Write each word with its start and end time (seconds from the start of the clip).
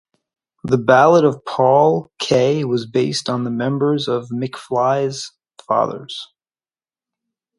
The 0.63 0.79
Ballad 0.79 1.23
of 1.25 1.45
Paul 1.45 2.11
K 2.17 2.63
was 2.65 2.87
based 2.87 3.29
on 3.29 3.43
the 3.43 3.51
members 3.51 4.07
of 4.07 4.29
Mcfly's 4.29 5.31
fathers. 5.67 6.33